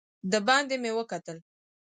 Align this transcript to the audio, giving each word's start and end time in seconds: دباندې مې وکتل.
دباندې 0.31 0.75
مې 0.81 0.91
وکتل. 0.97 1.37